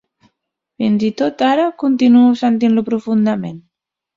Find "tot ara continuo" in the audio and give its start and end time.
1.21-2.33